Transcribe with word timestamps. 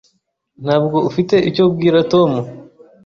Ntabwo 0.63 0.97
ufite 1.09 1.35
icyo 1.49 1.61
ubwira 1.69 1.97
Tom? 2.13 2.29